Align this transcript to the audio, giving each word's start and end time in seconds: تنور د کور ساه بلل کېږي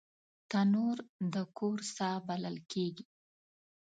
تنور 0.49 0.97
د 1.33 1.35
کور 1.57 1.79
ساه 1.95 2.17
بلل 2.27 2.57
کېږي 2.71 3.05